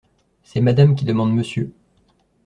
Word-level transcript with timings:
C’est 0.41 0.61
Madame 0.61 0.95
qui 0.95 1.05
demande 1.05 1.31
Monsieur. 1.31 1.71